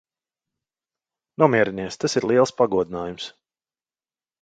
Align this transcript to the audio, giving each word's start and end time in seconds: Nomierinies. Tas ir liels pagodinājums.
Nomierinies. 1.45 2.01
Tas 2.05 2.19
ir 2.23 2.29
liels 2.33 2.57
pagodinājums. 2.65 3.33